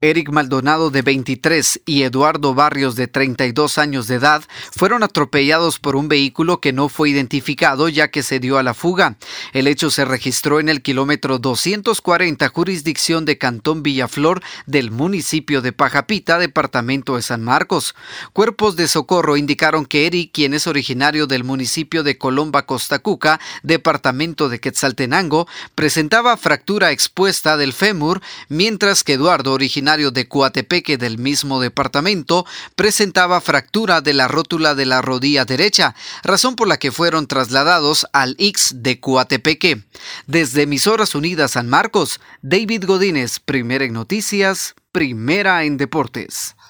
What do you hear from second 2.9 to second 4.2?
de 32 años de